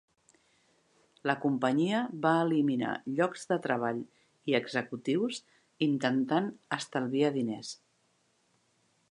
La 1.31 1.35
companyia 1.43 1.99
va 2.23 2.31
eliminar 2.45 2.93
llocs 3.19 3.43
de 3.51 3.59
treball 3.67 4.01
i 4.53 4.57
executius 4.61 5.43
intentant 5.91 6.51
estalviar 6.81 7.33
diners. 7.39 7.73